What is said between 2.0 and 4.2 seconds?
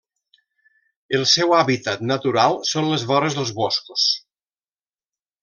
natural són les vores dels boscos.